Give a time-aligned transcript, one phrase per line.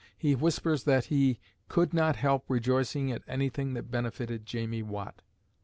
[0.17, 1.37] He whispers that he
[1.69, 5.21] "could not help rejoicing at anything that benefited Jamie Watt."